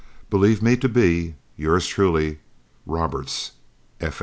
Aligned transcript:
"Believe 0.31 0.63
me 0.63 0.75
to 0.77 0.89
be, 0.89 1.35
"Yours 1.55 1.85
truly, 1.85 2.39
"ROBERTS, 2.87 3.51
F. 3.99 4.19